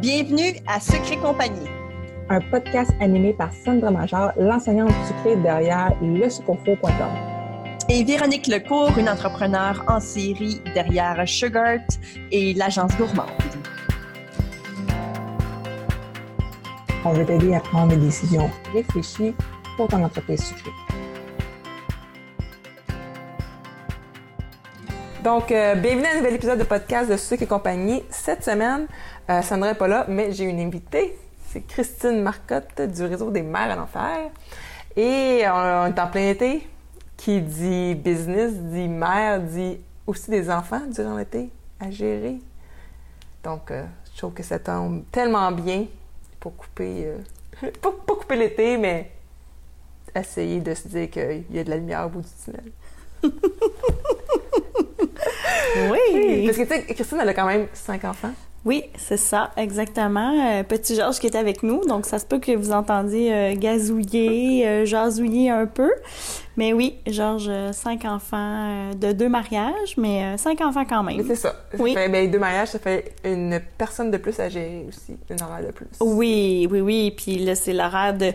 [0.00, 1.66] Bienvenue à Secret Compagnie.
[2.28, 6.88] Un podcast animé par Sandra Major, l'enseignante sucrée derrière lesucofo.com.
[7.88, 11.80] Et Véronique Lecourt, une entrepreneure en série derrière Sugart
[12.30, 13.26] et l'agence gourmande.
[17.04, 19.34] On veut t'aider à prendre des décisions réfléchies
[19.76, 20.87] pour ton entreprise sucrée.
[25.22, 28.04] Donc, euh, bienvenue à un nouvel épisode de podcast de Sucre et compagnie.
[28.08, 28.86] Cette semaine,
[29.28, 31.18] euh, Sandra n'est pas là, mais j'ai une invitée.
[31.48, 34.30] C'est Christine Marcotte du réseau des mères à l'enfer.
[34.96, 36.68] Et on est en plein été.
[37.16, 41.50] Qui dit business, dit mère, dit aussi des enfants durant l'été
[41.80, 42.36] à gérer.
[43.42, 45.86] Donc, euh, je trouve que ça tombe tellement bien
[46.38, 49.10] pour couper, euh, pas, pas couper l'été, mais
[50.14, 52.72] essayer de se dire qu'il y a de la lumière au bout du tunnel.
[55.90, 56.46] Oui.
[56.46, 58.32] Parce que, tu sais, Christine, elle a quand même cinq enfants.
[58.64, 60.58] Oui, c'est ça, exactement.
[60.58, 63.54] Euh, petit Georges qui est avec nous, donc ça se peut que vous entendiez euh,
[63.54, 65.90] gazouiller, euh, jasouiller un peu.
[66.58, 71.04] Mais oui, Georges, euh, cinq enfants euh, de deux mariages, mais euh, cinq enfants quand
[71.04, 71.22] même.
[71.24, 71.54] c'est ça.
[71.72, 71.94] Ça Oui.
[71.94, 75.64] fait, ben, deux mariages, ça fait une personne de plus à gérer aussi, une horaire
[75.64, 75.86] de plus.
[76.00, 77.14] Oui, oui, oui.
[77.16, 78.32] Puis là, c'est l'horaire de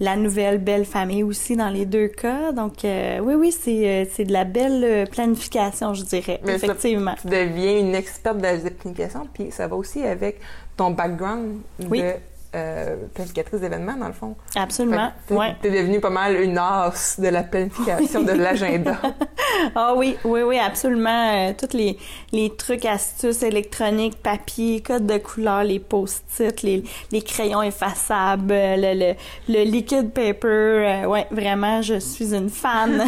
[0.00, 2.50] la nouvelle belle famille aussi dans les deux cas.
[2.52, 7.14] Donc, euh, oui, oui, c'est c'est de la belle planification, je dirais, Mais ça- effectivement.
[7.20, 10.40] Tu deviens une experte de la planification, puis ça va aussi avec
[10.78, 11.58] ton background
[11.90, 12.00] Oui.
[12.00, 12.12] de
[12.56, 14.34] euh, planificatrice d'événements, dans le fond.
[14.56, 15.54] Absolument, ouais.
[15.62, 18.96] T'es devenue pas mal une as de la planification de l'agenda.
[19.74, 21.32] Ah oui, oui, oui, absolument.
[21.48, 21.96] Euh, tous les,
[22.32, 28.76] les trucs, astuces électroniques, papier, code de couleur, les post-it, les, les crayons effaçables, euh,
[28.76, 29.14] le, le,
[29.48, 30.46] le liquid paper.
[30.46, 33.02] euh, ouais, vraiment, je suis une fan.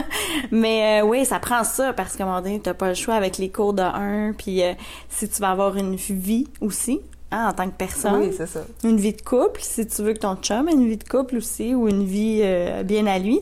[0.50, 3.14] Mais euh, oui, ça prend ça parce qu'à un moment donné, t'as pas le choix
[3.14, 4.32] avec les cours de 1.
[4.38, 4.62] Puis
[5.08, 8.60] si tu vas avoir une vie aussi, hein, en tant que personne oui, c'est ça.
[8.84, 11.36] une vie de couple, si tu veux que ton chum ait une vie de couple
[11.36, 13.40] aussi, ou une vie euh, bien à lui.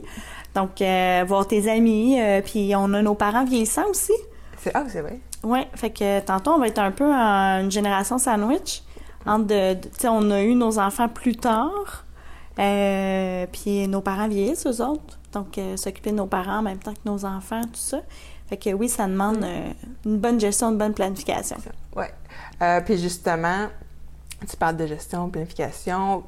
[0.55, 4.13] Donc, euh, voir tes amis, euh, puis on a nos parents vieillissants aussi.
[4.59, 5.21] C'est, ah, c'est vrai.
[5.45, 8.83] Ouais, fait que tantôt, on va être un peu en une génération sandwich.
[9.27, 12.05] Entre de, de- on a eu nos enfants plus tard,
[12.57, 15.19] puis nos parents vieillissent, eux autres.
[15.33, 18.01] Donc, s'occuper de nos parents en même temps que nos enfants, tout ça.
[18.49, 19.71] Fait que oui, ça demande euh,
[20.07, 21.57] une bonne gestion, une bonne planification.
[21.95, 22.11] Ouais.
[22.63, 23.67] Euh, puis justement,
[24.49, 26.25] tu parles de gestion, planification.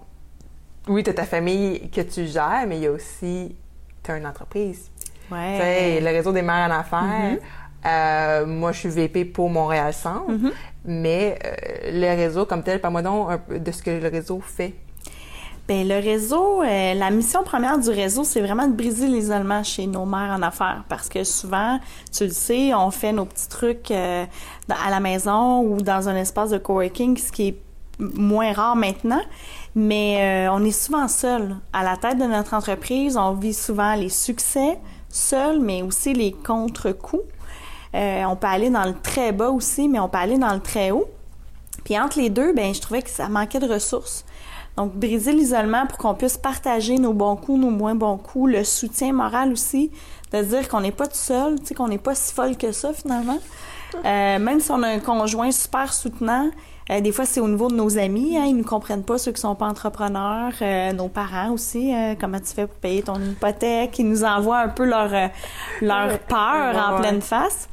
[0.88, 3.54] Oui, tu as ta famille que tu gères, mais il y a aussi,
[4.02, 4.90] tu as une entreprise.
[5.28, 6.00] Tu sais, Ouais.
[6.00, 7.38] le réseau des mères en affaires.
[7.86, 10.50] Euh, moi, je suis VP pour Montréal Centre, Mhm.
[10.84, 14.40] mais euh, le réseau comme tel, parle-moi donc un peu de ce que le réseau
[14.40, 14.74] fait.
[15.70, 19.86] Ben le réseau, euh, la mission première du réseau, c'est vraiment de briser l'isolement chez
[19.86, 21.78] nos mères en affaires, parce que souvent,
[22.10, 24.26] tu le sais, on fait nos petits trucs euh,
[24.68, 27.56] à la maison ou dans un espace de coworking, ce qui est
[28.00, 29.20] moins rare maintenant,
[29.76, 33.16] mais euh, on est souvent seul à la tête de notre entreprise.
[33.16, 34.76] On vit souvent les succès
[35.08, 37.22] seuls, mais aussi les contre-coups.
[37.94, 40.90] On peut aller dans le très bas aussi, mais on peut aller dans le très
[40.90, 41.08] haut.
[41.84, 44.24] Puis entre les deux, ben je trouvais que ça manquait de ressources.
[44.80, 48.64] Donc, briser l'isolement pour qu'on puisse partager nos bons coups, nos moins bons coups, le
[48.64, 49.90] soutien moral aussi,
[50.32, 53.36] de dire qu'on n'est pas tout seul, qu'on n'est pas si folle que ça finalement.
[54.06, 56.48] Euh, même si on a un conjoint super soutenant,
[56.90, 59.32] euh, des fois c'est au niveau de nos amis, hein, ils ne comprennent pas ceux
[59.32, 63.98] qui sont pas entrepreneurs, euh, nos parents aussi, comment tu fais pour payer ton hypothèque,
[63.98, 65.10] ils nous envoient un peu leur
[65.82, 67.00] leur peur en Ouais.
[67.00, 67.68] pleine face.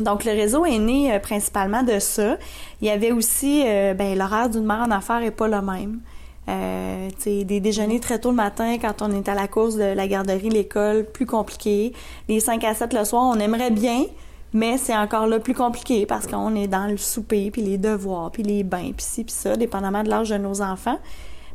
[0.00, 2.36] Donc, le réseau est né euh, principalement de ça.
[2.80, 6.00] Il y avait aussi, euh, ben, l'horaire d'une mère en affaires est pas le même.
[6.48, 10.08] Euh, des déjeuners très tôt le matin quand on est à la course de la
[10.08, 11.92] garderie, l'école, plus compliqué.
[12.28, 14.04] Les 5 à 7 le soir, on aimerait bien,
[14.52, 18.30] mais c'est encore là plus compliqué parce qu'on est dans le souper, puis les devoirs,
[18.30, 20.98] puis les bains, puis ci, puis ça, dépendamment de l'âge de nos enfants.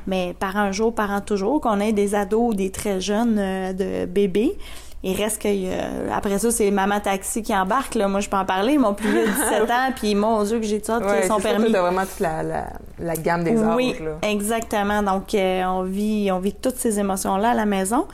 [0.08, 3.38] Mais par un jour, par an toujours, qu'on ait des ados ou des très jeunes
[3.40, 4.56] euh, de bébés,
[5.08, 7.94] il reste que euh, après ça, c'est maman taxi qui embarque.
[7.94, 8.08] Là.
[8.08, 8.80] Moi, je peux en parler.
[8.80, 11.44] Mon plus vieux, 17 ans, puis mon Dieu que j'ai tout hâte Ouais, son ça,
[11.50, 11.72] permis.
[11.72, 12.66] t'as vraiment toute la, la,
[12.98, 14.02] la gamme des oui, âges.
[14.02, 14.18] Là.
[14.24, 15.04] exactement.
[15.04, 18.08] Donc, euh, on vit, on vit toutes ces émotions-là à la maison,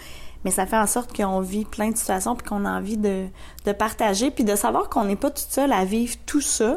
[0.43, 3.23] mais ça fait en sorte qu'on vit plein de situations puis qu'on a envie de,
[3.65, 6.75] de partager puis de savoir qu'on n'est pas toute seule à vivre tout ça.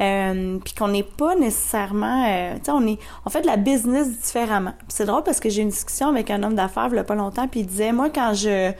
[0.00, 3.56] Euh, puis qu'on n'est pas nécessairement, euh, tu sais, on est, on fait de la
[3.56, 4.72] business différemment.
[4.88, 7.04] C'est drôle parce que j'ai eu une discussion avec un homme d'affaires il y a
[7.04, 8.72] pas longtemps, puis il disait, moi quand je,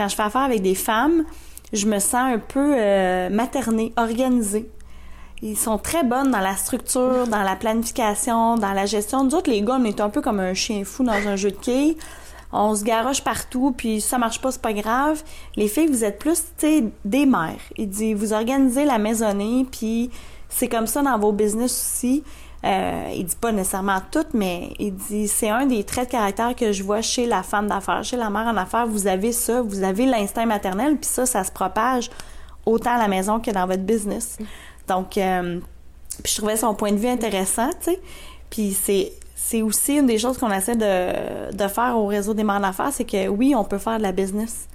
[0.00, 1.24] quand je fais affaire avec des femmes,
[1.74, 4.70] je me sens un peu euh, maternée, organisée.
[5.42, 9.24] Ils sont très bonnes dans la structure, dans la planification, dans la gestion.
[9.24, 11.50] Nous autres, les gars, on est un peu comme un chien fou dans un jeu
[11.50, 11.98] de quilles.
[12.50, 15.22] On se garoche partout, puis ça marche pas, c'est pas grave.
[15.56, 17.60] Les filles, vous êtes plus, tu sais, des mères.
[17.76, 20.10] Il dit, vous organisez la maisonnée, puis
[20.48, 22.24] c'est comme ça dans vos business aussi.
[22.62, 26.54] Euh, il dit pas nécessairement tout, mais il dit c'est un des traits de caractère
[26.54, 28.86] que je vois chez la femme d'affaires, chez la mère en affaires.
[28.86, 32.10] Vous avez ça, vous avez l'instinct maternel, puis ça, ça se propage
[32.66, 34.36] autant à la maison que dans votre business.
[34.88, 35.60] Donc, euh,
[36.22, 38.00] puis je trouvais son point de vue intéressant, tu sais.
[38.50, 42.44] Puis c'est c'est aussi une des choses qu'on essaie de, de faire au réseau des
[42.44, 44.68] mères d'affaires, c'est que oui, on peut faire de la business.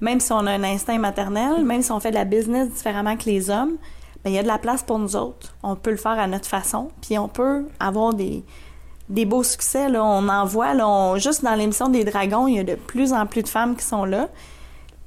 [0.00, 3.16] Même si on a un instinct maternel, même si on fait de la business différemment
[3.16, 3.76] que les hommes,
[4.26, 5.54] il y a de la place pour nous autres.
[5.62, 8.42] On peut le faire à notre façon, puis on peut avoir des,
[9.08, 9.88] des beaux succès.
[9.88, 10.04] Là.
[10.04, 13.26] On en voit, là, juste dans l'émission des Dragons, il y a de plus en
[13.26, 14.28] plus de femmes qui sont là.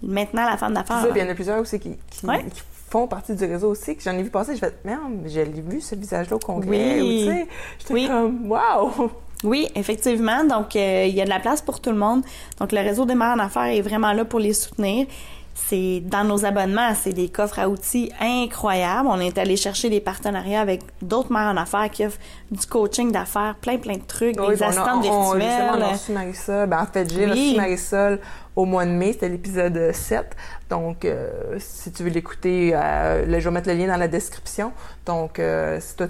[0.01, 1.05] Maintenant, la femme d'affaires...
[1.15, 2.43] Il y en a plusieurs aussi qui, qui, Ouais.
[2.45, 5.43] qui font partie du réseau aussi, que j'en ai vu passer, je fais «Merde, j'ai
[5.45, 6.99] vu ce visage-là au congrès.
[6.99, 7.27] Oui.
[7.29, 7.45] Ou,
[7.79, 8.07] J'étais Oui.
[8.07, 9.11] comme «Wow!
[9.43, 10.43] Oui, effectivement.
[10.43, 12.23] Donc, euh, il y a de la place pour tout le monde.
[12.59, 15.07] Donc, le réseau des mères en affaires est vraiment là pour les soutenir.
[15.53, 19.07] C'est dans nos abonnements, c'est des coffres à outils incroyables.
[19.09, 22.19] On est allé chercher des partenariats avec d'autres mères en affaires qui offrent
[22.49, 25.41] du coaching d'affaires, plein plein de trucs, Oui, des on assistantes on- virtuelles.
[25.49, 26.67] Justement, on a reçu Marisol.
[26.69, 27.29] Ben, en fait, j'ai Oui.
[27.31, 28.19] reçu Marisol
[28.55, 29.13] au mois de mai.
[29.13, 30.35] C'était l'épisode 7.
[30.69, 34.07] Donc, euh, si tu veux l'écouter, euh, là, je vais mettre le lien dans la
[34.07, 34.71] description.
[35.05, 36.07] Donc, euh, si toi,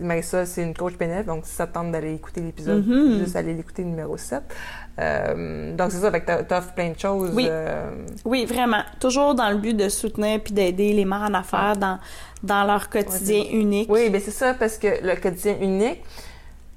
[0.00, 1.26] Marisol, c'est une coach PNF.
[1.26, 3.18] Donc, si ça te tente d'aller écouter l'épisode, Mhm.
[3.18, 4.42] juste aller l'écouter numéro 7.
[4.98, 6.10] Euh, donc, c'est ça.
[6.10, 7.30] Fait que t'offres plein de choses.
[7.34, 7.46] Oui.
[7.48, 7.90] euh,
[8.24, 8.82] Oui, vraiment.
[9.00, 11.98] Toujours dans le but de soutenir puis d'aider les mères en affaires dans,
[12.42, 13.90] dans leur quotidien unique.
[13.90, 16.02] Oui, ben c'est ça, parce que le quotidien unique,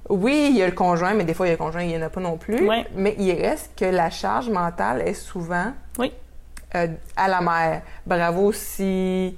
[0.10, 1.90] oui, il y a le conjoint, mais des fois, il y a le conjoint, il
[1.90, 2.68] n'y en a pas non plus.
[2.68, 2.86] Ouais.
[2.96, 6.12] Mais il reste que la charge mentale est souvent Oui.
[6.76, 7.82] euh, à la mère.
[8.06, 9.36] Bravo si...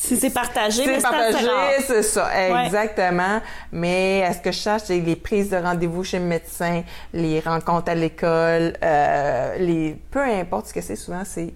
[0.00, 1.48] Si c'est partagé, mais C'est partagé,
[1.86, 2.66] c'est ça, Ouais.
[2.66, 3.40] exactement.
[3.72, 7.40] Mais à ce que je cherche, c'est les prises de rendez-vous chez le médecin, les
[7.40, 11.52] rencontres à l'école, euh, les peu importe ce que c'est, souvent c'est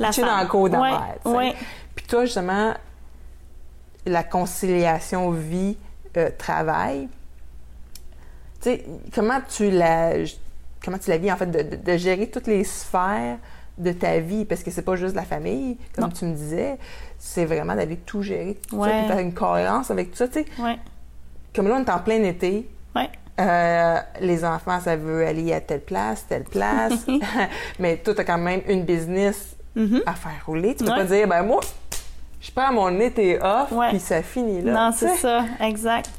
[0.00, 0.90] La pitcher dans le cours Ouais,
[1.24, 1.54] tu ouais.
[1.94, 2.74] Puis toi, justement,
[4.04, 7.08] la conciliation vie-travail,
[8.62, 8.84] tu sais,
[9.14, 10.12] comment tu la,
[10.84, 13.38] comment tu la vis, en fait, de, de- de gérer toutes les sphères
[13.80, 16.10] de ta vie, parce que c'est pas juste la famille, comme Non.
[16.10, 16.78] tu me disais,
[17.18, 18.98] c'est vraiment d'aller tout gérer, tout ça, Ouais.
[19.06, 20.46] puis t'as une cohérence avec tout ça, tu sais.
[20.58, 20.78] Ouais.
[21.54, 23.08] Comme là, on est en plein été, Ouais.
[23.40, 27.06] euh, les enfants, ça veut aller à telle place, telle place,
[27.78, 30.02] mais toi, t'as quand même une business Mhm.
[30.06, 30.74] à faire rouler.
[30.74, 31.60] Tu peux pas dire, ben moi,
[32.40, 34.72] je prends mon été off, puis ça finit là.
[34.72, 36.10] Non, c'est ça, exact.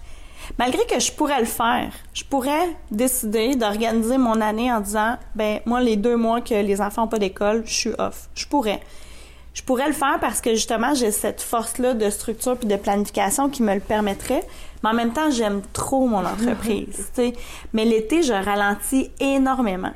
[0.58, 5.60] Malgré que je pourrais le faire, je pourrais décider d'organiser mon année en disant, ben
[5.66, 8.30] moi les deux mois que les enfants n'ont pas d'école, je suis off.
[8.36, 8.82] Je pourrais.
[9.54, 13.50] Je pourrais le faire parce que justement j'ai cette force-là de structure puis de planification
[13.50, 14.44] qui me le permettrait.
[14.84, 17.10] Mais en même temps, j'aime trop mon entreprise.
[17.14, 17.34] tu sais.
[17.74, 19.92] Mais l'été, je ralentis énormément.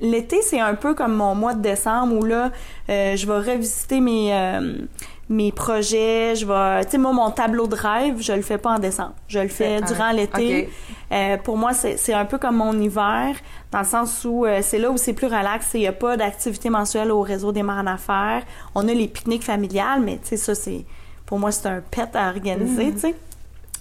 [0.00, 2.50] L'été, c'est un peu comme mon mois de décembre où là,
[2.90, 4.78] euh, je vais revisiter mes euh,
[5.28, 8.72] mes projets, je vais, tu sais, moi mon tableau de rêve, je le fais pas
[8.72, 10.68] en décembre, je le fais Ah, durant l'été.
[11.10, 13.34] Euh, pour moi, c'est un peu comme mon hiver,
[13.70, 16.16] dans le sens où euh, c'est là où c'est plus relax, il y a pas
[16.16, 18.42] d'activité mensuelle au réseau des mères en affaires.
[18.74, 20.84] On a les pique-niques familiales, mais tu sais, ça c'est,
[21.24, 23.14] pour moi c'est un pet à organiser, tu sais.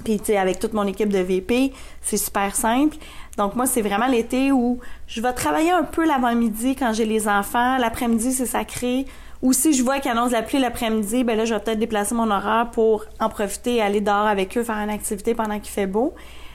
[0.03, 2.97] Puis, tu sais, avec toute mon équipe de VP, c'est super simple.
[3.37, 7.27] Donc, moi, c'est vraiment l'été où je vais travailler un peu l'avant-midi quand j'ai les
[7.27, 7.77] enfants.
[7.77, 9.05] L'après-midi, c'est sacré.
[9.41, 12.13] Ou si je vois qu'il annonce la pluie l'après-midi, ben là, je vais peut-être déplacer
[12.13, 15.87] mon horaire pour en profiter aller dehors avec eux, faire une activité pendant qu'il fait
[15.87, 16.13] beau.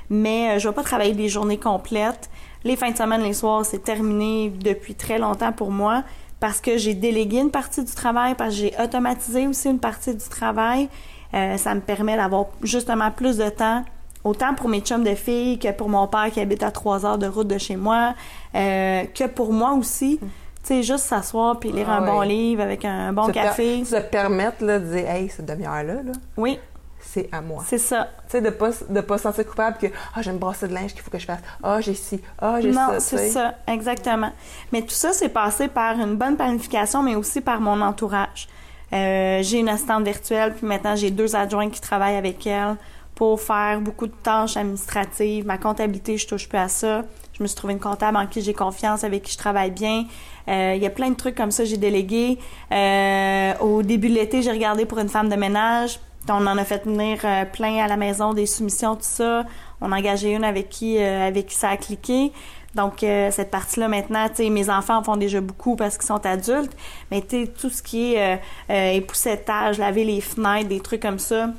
[0.09, 2.31] Mais euh, je vais pas travailler des journées complètes.
[2.63, 6.05] Les fins de semaine, les soirs, c'est terminé depuis très longtemps pour moi
[6.41, 10.15] parce que j'ai délégué une partie du travail, parce que j'ai automatisé aussi une partie
[10.15, 10.89] du travail.
[11.35, 13.85] Euh, ça me permet d'avoir justement plus de temps,
[14.23, 17.19] autant pour mes chums de filles que pour mon père qui habite à trois heures
[17.19, 18.15] de route de chez moi,
[18.55, 20.21] euh, que pour moi aussi.
[20.67, 22.27] Tu sais, juste s'asseoir puis lire Ah un bon ouais.
[22.27, 23.85] livre avec un bon Se café.
[23.85, 26.59] Se permettre là, de dire, hey, cette demi-heure-là, là, Oui,
[27.01, 27.63] c'est à moi.
[27.67, 28.09] c'est ça.
[28.27, 30.75] Tu sais, de pas, de pas se sentir coupable que, ah, j'ai une brasser de
[30.75, 31.39] linge qu'il faut que je fasse.
[31.63, 32.21] Ah, j'ai ci.
[32.41, 32.97] Ah, j'ai Non, ça.
[32.97, 34.33] tu c'est ça, exactement.
[34.73, 38.49] Mais tout ça, c'est passé par une bonne planification, mais aussi par mon entourage.
[38.93, 42.77] Euh, j'ai une assistante virtuelle, puis maintenant j'ai deux adjoints qui travaillent avec elle
[43.15, 45.47] pour faire beaucoup de tâches administratives.
[45.47, 47.03] Ma comptabilité, je touche plus à ça.
[47.37, 50.05] Je me suis trouvé une comptable en qui j'ai confiance, avec qui je travaille bien.
[50.49, 52.39] Euh, Il y a plein de trucs comme ça, j'ai délégué.
[52.73, 56.01] Euh, au début de l'été, j'ai regardé pour une femme de ménage.
[56.29, 59.45] On en a fait venir euh, plein à la maison, des soumissions, tout ça.
[59.83, 62.33] On a engagé une avec qui, avec qui ça a cliqué.
[62.75, 66.25] Donc, cette partie-là, maintenant, tu sais, mes enfants en font déjà beaucoup parce qu'ils sont
[66.27, 66.77] adultes.
[67.11, 68.39] Mais tu sais, tout ce qui est
[68.71, 71.51] euh, époussettage, laver les fenêtres, des trucs comme ça,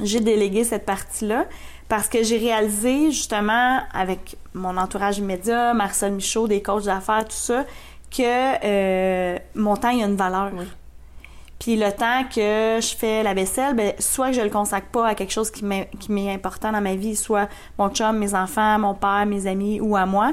[0.00, 1.46] j'ai délégué cette partie-là
[1.88, 7.32] parce que j'ai réalisé, justement, avec mon entourage immédiat, Marcel Michaud, des coachs d'affaires, tout
[7.32, 7.64] ça,
[8.10, 8.22] que
[8.64, 10.50] euh, mon temps, il a une valeur.
[10.54, 10.66] Oui.
[11.58, 15.14] Puis le temps que je fais la vaisselle, ben, soit je le consacre pas à
[15.14, 17.48] quelque chose qui m'est important dans ma vie, soit
[17.78, 20.32] mon chum, mes enfants, mon père, mes amis ou à moi,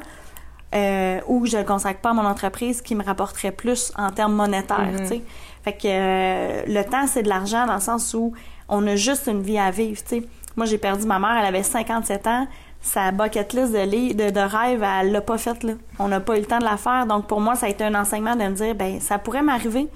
[0.74, 4.34] euh, ou je le consacre pas à mon entreprise qui me rapporterait plus en termes
[4.34, 5.22] monétaires, sais.
[5.64, 8.34] Fait que euh, le temps, c'est de l'argent dans le sens où
[8.68, 10.24] on a juste une vie à vivre, sais.
[10.56, 12.48] Moi, j'ai perdu ma mère, elle avait 57 ans.
[12.82, 15.74] Sa bucket list de, de, de rêve, elle l'a pas faite, là.
[16.00, 17.06] On n'a pas eu le temps de la faire.
[17.06, 19.88] Donc, pour moi, ça a été un enseignement de me dire, ben, ça pourrait m'arriver.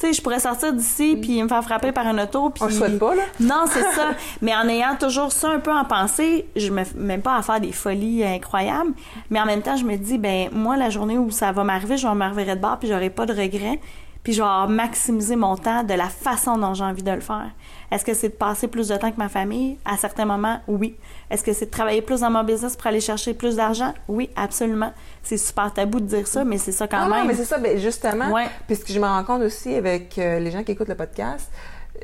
[0.00, 2.50] Tu sais, je pourrais sortir d'ici puis me faire frapper par un auto.
[2.50, 2.64] Puis...
[2.64, 3.22] On le souhaite pas, là.
[3.40, 4.12] Non, c'est ça.
[4.40, 7.60] Mais en ayant toujours ça un peu en pensée, je me même pas à faire
[7.60, 8.92] des folies incroyables.
[9.30, 11.98] Mais en même temps, je me dis, ben moi, la journée où ça va m'arriver,
[11.98, 13.78] je vais me revirer de bord puis j'aurai pas de regrets.
[14.22, 17.20] Puis je vais avoir maximisé mon temps de la façon dont j'ai envie de le
[17.20, 17.50] faire.
[17.90, 19.78] Est-ce que c'est de passer plus de temps que ma famille?
[19.84, 20.96] À certains moments, oui.
[21.28, 23.92] Est-ce que c'est de travailler plus dans mon business pour aller chercher plus d'argent?
[24.06, 24.92] Oui, absolument.
[25.24, 27.20] C'est super tabou de dire ça, mais c'est ça quand Non, même.
[27.22, 28.30] non, mais c'est ça, ben, justement.
[28.30, 28.46] Ouais.
[28.68, 30.94] Puis ce que je me rends compte aussi avec euh, les gens qui écoutent le
[30.94, 31.50] podcast,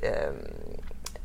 [0.05, 0.31] euh,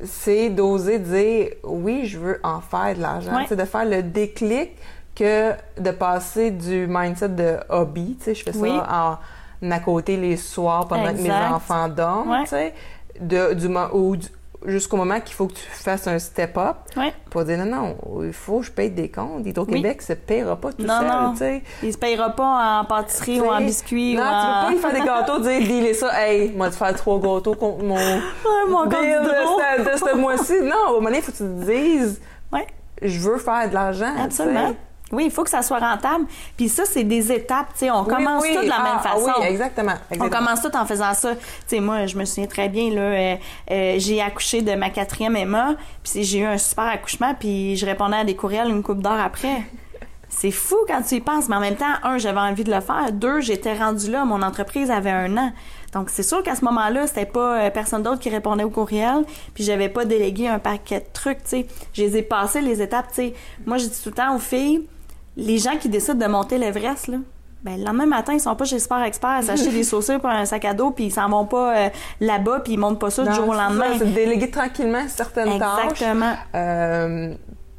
[0.03, 3.35] c'est d'oser dire oui, je veux en faire de l'argent.
[3.35, 3.45] Ouais.
[3.50, 4.71] C'est de faire le déclic
[5.15, 8.15] que de passer du mindset de hobby.
[8.19, 8.69] Tu sais, je fais ça Oui.
[8.71, 9.17] en
[9.72, 11.51] à côté les soirs pendant que mes Exact.
[11.53, 12.29] enfants dorment.
[12.32, 12.43] Ouais.
[12.43, 12.74] Tu sais,
[13.20, 14.27] de, du, ou du-
[14.65, 17.13] jusqu'au moment qu'il faut que tu fasses un step-up Ouais.
[17.29, 19.46] pour dire non, non, il faut que je paye des comptes.
[19.46, 21.08] Hydro-Québec se paiera pas tout Non, seul.
[21.08, 21.32] non.
[21.34, 21.63] tu sais.
[21.84, 24.39] Il se payera pas en pâtisserie ou en T'sais, biscuits Non, ou tu en...
[24.62, 27.55] peux pas lui faire des gâteaux, dire, dealer ça, hey, moi, te faire trois gâteaux
[27.55, 28.20] contre mon Ouais,
[28.70, 30.62] mon compte de, ce- de ce mois-ci.
[30.62, 32.22] Non, un moment donné, il faut que tu te dises,
[32.53, 32.65] Ouais.
[33.01, 34.13] je veux faire de l'argent.
[34.17, 34.67] Absolument.
[34.67, 34.77] tu sais.
[35.13, 36.25] Oui, il faut que ça soit rentable.
[36.58, 37.67] Puis ça, c'est des étapes.
[37.74, 38.55] Tu sais, on Oui, commence oui.
[38.55, 39.32] tout de la Ah, même ah façon.
[39.39, 39.91] oui, exactement.
[40.10, 40.39] On exactement.
[40.46, 41.36] commence tout en faisant ça.
[41.36, 43.36] Tu sais, moi, je me souviens très bien, là, euh,
[43.72, 47.86] euh, j'ai accouché de ma quatrième Emma, puis j'ai eu un super accouchement, puis je
[47.86, 49.63] répondais à des courriels une coupe d'heure après.
[50.36, 52.82] C'est fou quand tu y penses, mais en même temps, un, j'avais envie de le
[52.82, 53.12] faire.
[53.12, 55.51] Deux, j'étais rendue là, mon entreprise avait un an.
[55.93, 59.25] Donc, c'est sûr qu'à ce moment-là, c'était pas euh, personne d'autre qui répondait aux courriels,
[59.53, 61.67] puis j'avais pas délégué un paquet de trucs, tu sais.
[61.93, 63.34] Je les ai passés, les étapes, tu sais.
[63.67, 64.88] Moi, je dis tout le temps aux filles,
[65.37, 67.17] les gens qui décident de monter l'Everest, là,
[67.63, 70.29] ben, le lendemain matin, ils sont pas chez Sport Expert à s'acheter des chaussures pour
[70.29, 73.09] un sac à dos, puis ils s'en vont pas euh, là-bas, puis ils montent pas
[73.09, 73.85] ça du Non, jour au lendemain.
[73.97, 75.91] C'est déléguer tranquillement certaines tâches.
[75.91, 76.33] Exactement.
[76.55, 77.33] Euh,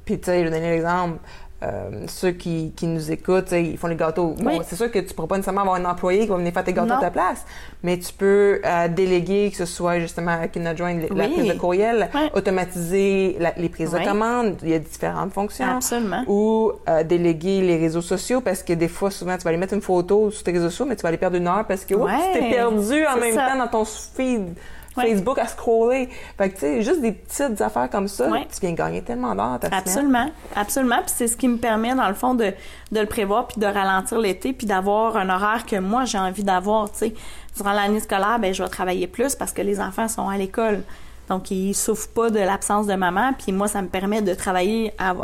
[0.06, 1.18] Puis, tu sais, je vais donner l'exemple.
[1.62, 4.34] Euh, ceux qui, qui nous écoutent, ils font les gâteaux.
[4.38, 6.52] Bon, c'est sûr que tu ne pourras pas nécessairement avoir un employé qui va venir
[6.52, 6.96] faire tes gâteaux Non.
[6.96, 7.46] à ta place,
[7.82, 11.32] mais tu peux euh, déléguer, que ce soit justement avec une adjointe, la Oui.
[11.32, 12.10] prise de courriel,
[12.58, 14.56] automatiser la- les prises de commandes.
[14.62, 15.64] Il y a différentes fonctions.
[15.76, 16.22] Absolument.
[16.26, 19.74] Ou euh, déléguer les réseaux sociaux parce que des fois, souvent, tu vas aller mettre
[19.74, 21.94] une photo sur tes réseaux sociaux, mais tu vas aller perdre une heure parce que
[21.94, 23.48] oups, tu t'es perdu en même ça.
[23.52, 24.54] temps dans ton feed
[24.96, 25.10] Ouais.
[25.10, 26.08] Facebook à scroller.
[26.38, 28.46] Fait que, tu sais, juste des petites affaires comme ça, Ouais.
[28.52, 29.82] tu viens gagner tellement d'heures ta semaine.
[29.82, 30.96] Absolument, absolument.
[30.98, 32.52] Puis c'est ce qui me permet, dans le fond, de,
[32.92, 36.44] de le prévoir, puis de ralentir l'été, puis d'avoir un horaire que moi, j'ai envie
[36.44, 37.14] d'avoir, tu sais.
[37.56, 40.82] Durant l'année scolaire, ben je vais travailler plus parce que les enfants sont à l'école.
[41.28, 44.92] Donc, ils souffrent pas de l'absence de maman, puis moi, ça me permet de travailler
[44.98, 45.14] à-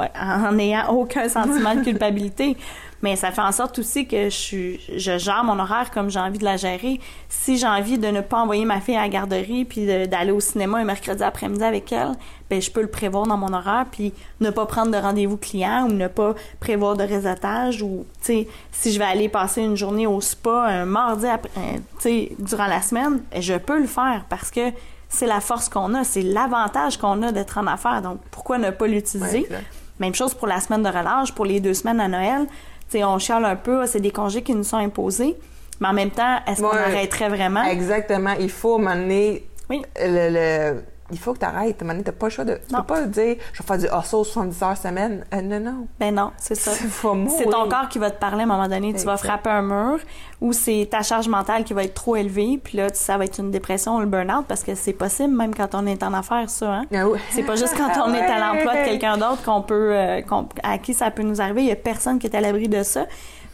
[0.48, 2.56] en n'ayant aucun sentiment de culpabilité.
[3.02, 6.20] Mais ça fait en sorte aussi que je, suis, je gère mon horaire comme j'ai
[6.20, 7.00] envie de la gérer.
[7.28, 10.40] Si j'ai envie de ne pas envoyer ma fille à la garderie puis d'aller au
[10.40, 12.12] cinéma un mercredi après-midi avec elle,
[12.50, 15.86] ben je peux le prévoir dans mon horaire puis ne pas prendre de rendez-vous client
[15.88, 19.76] ou ne pas prévoir de réseautage ou tu sais si je vais aller passer une
[19.76, 23.86] journée au spa un mardi après, euh, tu sais durant la semaine, je peux le
[23.86, 24.72] faire parce que
[25.08, 28.02] c'est la force qu'on a, c'est l'avantage qu'on a d'être en affaires.
[28.02, 29.46] Donc pourquoi ne pas l'utiliser?
[29.50, 29.64] Ouais,
[29.98, 32.46] même chose pour la semaine de relâche, pour les deux semaines à Noël.
[32.90, 35.36] Sais, on chiale un peu, c'est des congés qui nous sont imposés.
[35.80, 37.62] Mais en même temps, est-ce qu'on arrêterait vraiment?
[37.64, 38.34] Exactement.
[38.38, 39.82] Il faut m'amener Oui.
[39.98, 40.28] le,
[40.74, 40.82] le-
[41.12, 41.78] il faut que tu arrêtes.
[41.78, 42.54] Tu n'as pas le choix de.
[42.66, 42.80] Tu Non.
[42.80, 45.24] peux pas dire, je vais faire du hustle 70 heures semaine.
[45.34, 45.86] Euh, non, non.
[45.98, 46.72] Ben non, c'est ça.
[46.72, 48.94] C'est ton corps qui va te parler à un moment donné.
[48.94, 49.98] Tu vas frapper un mur
[50.40, 52.60] ou c'est ta charge mentale qui va être trop élevée.
[52.62, 55.54] Puis là, ça va être une dépression ou le burn-out parce que c'est possible même
[55.54, 56.72] quand on est en affaires, ça.
[56.72, 56.84] Hein?
[56.94, 57.18] Ah oui.
[57.30, 60.20] C'est pas juste quand on est à l'emploi de quelqu'un d'autre qu'on peut, euh,
[60.62, 61.62] à qui ça peut nous arriver.
[61.62, 63.06] Il y a personne qui est à l'abri de ça.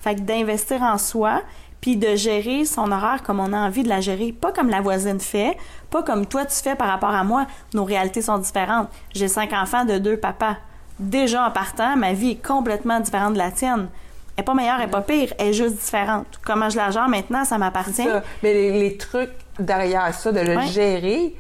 [0.03, 1.43] Fait que d'investir en soi,
[1.81, 4.81] puis de gérer son horaire comme on a envie de la gérer, pas comme la
[4.81, 5.57] voisine fait,
[5.91, 7.47] pas comme toi tu fais par rapport à moi.
[7.75, 8.89] Nos réalités sont différentes.
[9.15, 10.57] J'ai cinq enfants de deux papas.
[10.99, 13.89] Déjà en partant, ma vie est complètement différente de la tienne.
[14.37, 16.27] Elle est pas meilleure, elle est pas pire, elle est juste différente.
[16.45, 18.09] Comment je la gère maintenant, ça m'appartient.
[18.43, 21.35] Mais les, les trucs derrière ça, de le gérer,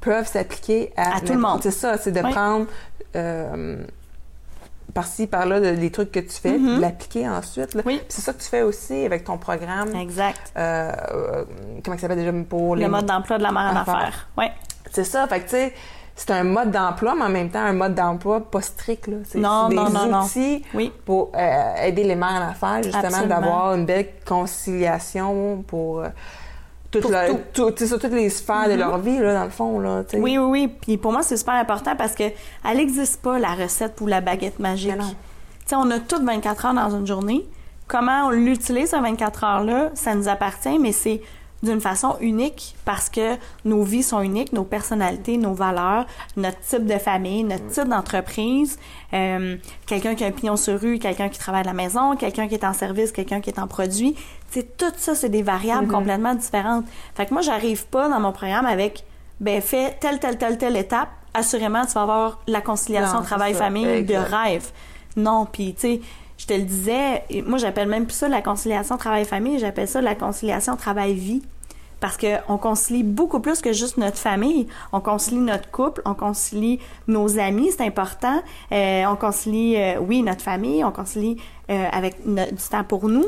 [0.00, 1.60] peuvent s'appliquer à, À tout le monde.
[1.62, 2.66] C'est ça, c'est de prendre
[3.16, 3.84] euh,
[4.94, 7.74] par-ci, par-là, les trucs que tu fais, puis de l'appliquer ensuite.
[7.74, 7.82] là.
[7.84, 8.00] Oui.
[8.08, 9.94] C'est ça que tu fais aussi avec ton programme.
[9.96, 10.52] Exact.
[10.56, 11.44] Euh, euh,
[11.84, 14.28] comment ça s'appelle déjà pour les Le mode d'emploi de la mère en Affaires.
[14.38, 14.52] Ouais.
[14.92, 15.74] C'est ça, fait que tu sais,
[16.14, 19.08] c'est un mode d'emploi, mais en même temps un mode d'emploi pas strict.
[19.08, 19.16] Là.
[19.24, 20.22] C'est, Non, des non, non, non.
[20.22, 20.92] outils Oui.
[21.04, 26.04] pour euh, aider les mères en affaires, justement, d'avoir une belle conciliation pour
[26.94, 27.38] toute Pour la- tout.
[27.52, 30.02] tout- tu sais, sur toutes les sphères de leur vie, là, dans le fond, là.
[30.14, 30.68] Oui, oui, oui.
[30.80, 32.24] Puis pour moi, c'est super important parce que
[32.68, 34.90] elle n'existe pas, la recette pour la baguette magique.
[34.92, 35.14] Mais non.
[35.72, 37.46] On a toutes 24 heures dans une journée.
[37.88, 41.20] Comment on l'utilise, ces 24 heures-là, ça nous appartient, mais c'est
[41.64, 46.06] d'une façon unique parce que nos vies sont uniques, nos personnalités, nos valeurs,
[46.36, 48.78] notre type de famille, notre type d'entreprise,
[49.12, 49.56] euh,
[49.86, 52.54] quelqu'un qui a un pignon sur rue, quelqu'un qui travaille à la maison, quelqu'un qui
[52.54, 54.14] est en service, quelqu'un qui est en produit.
[54.50, 56.84] Sais, tout ça, c'est des variables complètement différentes.
[57.14, 59.04] Fait que moi, j'arrive pas dans mon programme avec,
[59.40, 61.08] ben, fais telle, telle, telle, telle étape.
[61.32, 64.70] Assurément, tu vas avoir la conciliation c'est travail-famille de rêve.
[65.16, 66.00] Non, puis tu sais,
[66.38, 70.14] je te le disais, moi j'appelle même plus ça la conciliation travail-famille, j'appelle ça la
[70.14, 71.42] conciliation travail-vie.
[72.04, 74.66] Parce qu'on concilie beaucoup plus que juste notre famille.
[74.92, 78.42] On concilie notre couple, on concilie nos amis, c'est important.
[78.72, 83.24] Euh, on concilie, euh, oui, notre famille, on concilie euh, avec du temps pour nous.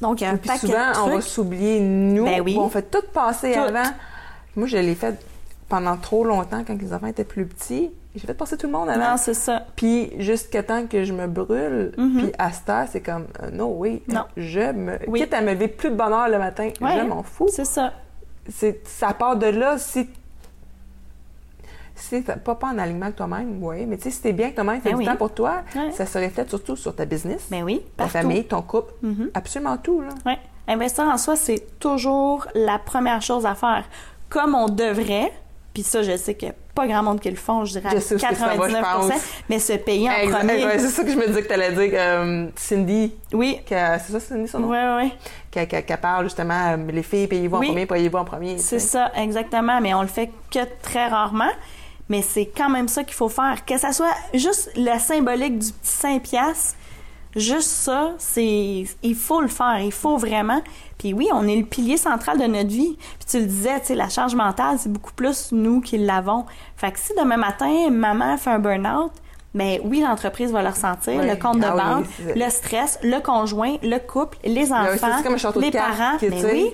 [0.00, 2.24] Donc, il y a un Puis paquet souvent, de on va s'oublier nous.
[2.24, 2.56] Ben oui.
[2.58, 3.58] On fait tout passer Tout.
[3.58, 3.90] avant.
[4.56, 5.22] Moi, je l'ai fait
[5.68, 7.90] pendant trop longtemps quand les enfants étaient plus petits.
[8.14, 9.12] J'ai fait passer tout le monde avant.
[9.12, 9.64] Non, c'est ça.
[9.74, 13.66] Puis jusqu'à temps que je me brûle, puis à cette heure, c'est comme euh, no
[13.78, 14.14] oui, Mhm.
[14.14, 14.24] Non.
[14.36, 15.20] je me Oui.
[15.20, 16.98] quitte à me lever plus de bonne heure le matin, Ouais.
[16.98, 17.48] je m'en fous.
[17.50, 17.92] C'est ça.
[18.50, 20.08] C'est ça part de là si
[21.94, 24.56] si pas, pas en alignement avec toi-même, oui, mais tu sais si t'es bien avec
[24.56, 25.06] toi-même, t'as Ben du oui.
[25.06, 25.92] temps pour toi, Ouais.
[25.92, 29.30] ça se reflète surtout sur ta business, Ben oui, ta famille, ton couple, Mhm.
[29.34, 30.08] absolument tout là.
[30.26, 30.38] Ouais.
[30.66, 33.84] Investir en soi, c'est toujours la première chose à faire.
[34.28, 35.32] Comme on devrait,
[35.74, 38.14] puis ça, je sais a pas grand monde qui le font, je dirais Je sais
[38.14, 40.64] où est-ce que ça va, je 99 mais se payer en Exact, premier.
[40.64, 41.90] ouais, c'est ça que je me disais que t'allais dire.
[42.00, 43.60] euh, Cindy, Oui.
[43.68, 44.68] c'est ça Cindy son nom?
[44.68, 45.12] Ouais, ouais.
[45.50, 47.66] Qui, qui- qui parle justement, euh, les filles, payez-vous Oui.
[47.66, 48.56] en premier, payez-vous en premier.
[48.56, 49.80] tu C'est ça, exactement.
[49.80, 51.50] Mais on le fait que très rarement.
[52.08, 53.64] Mais c'est quand même ça qu'il faut faire.
[53.64, 56.74] Que ça soit juste la symbolique du petit 5 piastres,
[57.36, 59.80] juste ça, c'est, il faut le faire.
[59.80, 60.62] Il faut vraiment.
[60.98, 62.96] Puis oui, on est le pilier central de notre vie.
[63.18, 66.44] Puis tu le disais, tu sais, la charge mentale, c'est beaucoup plus nous qui l'avons.
[66.76, 69.12] Fait que si demain matin, maman fait un burn-out,
[69.54, 71.28] ben oui, l'entreprise va le ressentir, Oui.
[71.28, 75.70] le compte de Ah banque, le stress, le conjoint, le couple, les enfants, comme les
[75.70, 76.16] parents.
[76.22, 76.70] Mais tu sais, oui,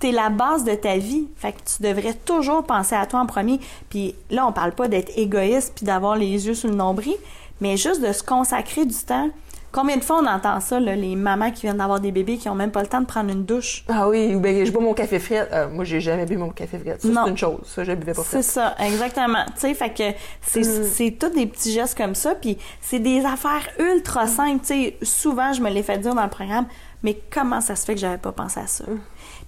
[0.00, 1.28] t'es la base de ta vie.
[1.36, 3.60] Fait que tu devrais toujours penser à toi en premier.
[3.88, 7.14] Puis là, on parle pas d'être égoïste puis d'avoir les yeux sur le nombril,
[7.60, 9.30] mais juste de se consacrer du temps.
[9.70, 12.48] Combien de fois on entend ça, là, les mamans qui viennent d'avoir des bébés qui
[12.48, 13.84] ont même pas le temps de prendre une douche?
[13.88, 15.46] Ah oui, ou ben je bois mon café frais.
[15.52, 16.96] Euh, moi, j'ai jamais bu mon café frais.
[16.98, 17.58] Ça, c'est une chose.
[17.64, 18.22] Ça, je buvais pas.
[18.24, 19.44] C'est ça, exactement.
[19.54, 21.12] Tu sais, fait que c'est Mm.
[21.18, 24.60] tous des petits gestes comme ça, puis c'est des affaires ultra simples.
[24.60, 26.66] Tu sais, souvent, je me l'ai fait dire dans le programme,
[27.02, 28.84] mais comment ça se fait que j'avais pas pensé à ça?
[28.84, 28.98] Mm.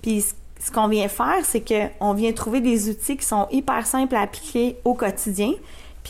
[0.02, 0.24] Puis
[0.62, 4.20] ce qu'on vient faire, c'est qu'on vient trouver des outils qui sont hyper simples à
[4.20, 5.52] appliquer au quotidien.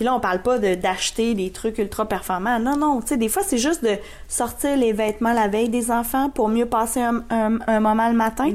[0.01, 2.59] Puis là, on parle pas de d'acheter des trucs ultra performants.
[2.59, 3.03] Non, non.
[3.03, 6.49] Tu sais, des fois, c'est juste de sortir les vêtements la veille des enfants pour
[6.49, 8.51] mieux passer un, un- un moment le matin.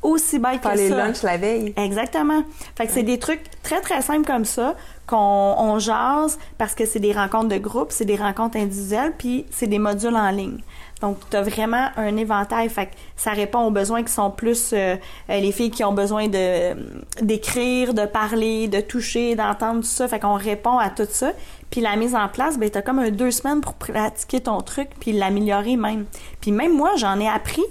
[0.00, 0.96] Aussi bête Faire que les ça.
[0.98, 1.74] lunchs la veille.
[1.76, 2.44] Exactement.
[2.76, 4.76] Fait que c'est des trucs très, très simples comme ça
[5.08, 5.16] qu'on
[5.58, 9.66] on jase parce que c'est des rencontres de groupe, c'est des rencontres individuelles, puis c'est
[9.66, 10.60] des modules en ligne.
[11.02, 12.68] Donc, tu vraiment un éventail.
[12.70, 14.96] Fait que ça répond aux besoins qui sont plus euh,
[15.28, 16.74] euh, les filles qui ont besoin de
[17.22, 20.08] d'écrire, de parler, de toucher, d'entendre tout ça.
[20.08, 21.32] Fait qu'on répond à tout ça.
[21.70, 25.12] Puis la mise en place, ben, tu comme deux semaines pour pratiquer ton truc puis
[25.12, 26.06] l'améliorer même.
[26.40, 27.64] Puis même moi, j'en ai appris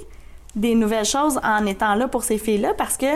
[0.55, 3.07] des nouvelles choses en étant là pour ces filles-là parce que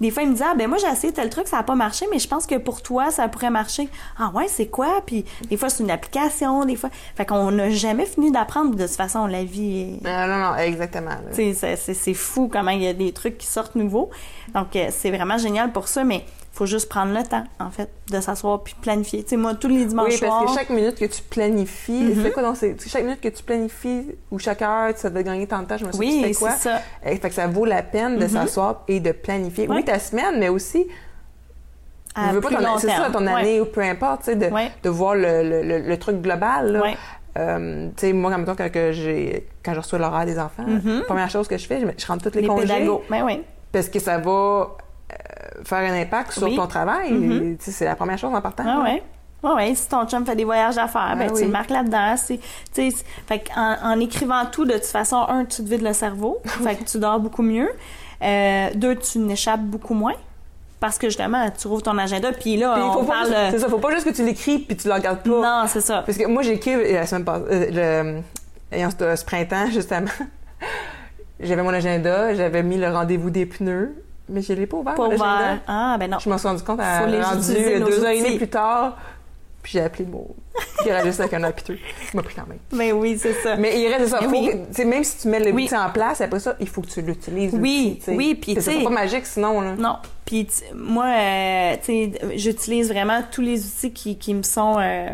[0.00, 1.74] des fois, ils me disaient, ah, ben moi, j'ai essayé tel truc, ça n'a pas
[1.74, 3.88] marché, mais je pense que pour toi, ça pourrait marcher.
[4.18, 5.02] Ah ouais, c'est quoi?
[5.06, 6.90] Puis des fois, c'est une application, des fois.
[7.14, 8.74] Fait qu'on n'a jamais fini d'apprendre.
[8.74, 10.06] De toute façon, la vie est...
[10.06, 11.16] Euh, non, non, exactement.
[11.32, 14.10] c'est fou comment il y a des trucs qui sortent nouveaux.
[14.54, 16.24] Donc, euh, c'est vraiment génial pour ça, mais
[16.54, 19.22] faut juste prendre le temps, en fait, de s'asseoir puis planifier.
[19.24, 22.22] Tu sais, moi, tous les dimanches Oui, parce que chaque minute que tu planifies, Mhm.
[22.22, 25.46] c'est quoi donc c'est chaque minute que tu planifies ou chaque heure ça te gagner
[25.48, 26.50] tant de temps, je me souviens Oui, c'était quoi.
[26.52, 26.80] c'est ça.
[27.04, 28.28] Eh, fait que ça vaut la peine de Mhm.
[28.30, 29.66] s'asseoir et de planifier.
[29.68, 30.86] Oui, ta semaine, mais aussi
[32.16, 33.32] je veux pas ton, c'est ça ton Ouais.
[33.32, 34.70] année ou peu importe, tu sais, de, Ouais.
[34.82, 36.70] de voir le, le, le, le truc global.
[36.72, 36.82] Là.
[36.82, 36.96] Ouais.
[37.36, 40.38] Euh, tu sais, moi, en même temps, quand, que j'ai, quand je reçois l'horaire des
[40.38, 40.98] enfants, Mhm.
[41.00, 43.00] la première chose que je fais, je, je rentre tous les, Les congés pédagogues.
[43.10, 43.42] Ben oui.
[43.72, 44.64] parce que ça va euh,
[45.64, 46.56] faire un impact sur Oui.
[46.56, 47.12] ton travail.
[47.12, 47.56] Mhm.
[47.60, 48.64] Sais, C'est la première chose en partant.
[48.66, 49.02] Ah ouais.
[49.42, 49.74] Ouais, ouais.
[49.74, 51.44] Si ton chum fait des voyages à faire, ben, Ah tu oui.
[51.44, 52.14] le marques là-dedans.
[52.16, 56.40] Fait qu'en- en, écrivant tout, de toute façon, un, tu te vides le cerveau.
[56.44, 57.68] fait que tu dors beaucoup mieux.
[58.22, 60.14] Euh, deux, tu n'échappes beaucoup moins.
[60.80, 62.32] Parce que justement, tu rouvres ton agenda.
[62.32, 63.28] Puis là, Puis on faut parle.
[63.50, 65.30] C'est ça, faut pas juste que tu l'écris puis tu le regardes pas.
[65.30, 66.02] Non, c'est ça.
[66.06, 68.20] Parce que moi, j'ai écrit euh, la semaine passée, euh,
[68.70, 70.10] le- ayant ce, ce printemps, justement.
[71.40, 73.94] j'avais mon agenda, j'avais mis le rendez-vous des pneus,
[74.28, 75.60] mais je l'ai pas ouvert, Pas ouvert.
[75.66, 76.18] Ah, ben non.
[76.18, 78.36] Je m'en suis rendu compte à Faut les rendu deux heures et outils.
[78.36, 78.96] plus tard.
[79.62, 80.26] Puis j'ai appelé mon
[80.84, 81.78] garagiste avec un hôpital.
[82.12, 82.58] Il m'a pris quand même.
[82.72, 83.56] Mais oui, c'est ça.
[83.56, 84.18] Mais il reste ça.
[84.20, 84.50] Faut oui.
[84.76, 85.64] que- même si tu mets le Oui.
[85.64, 87.54] outil en place, après ça, il faut que tu l'utilises.
[87.58, 89.74] Oui, oui, puis C'est pas magique sinon, là.
[89.78, 89.96] Non.
[90.26, 95.08] Puis moi, euh, tu sais, j'utilise vraiment tous les outils qui, qui me sont euh,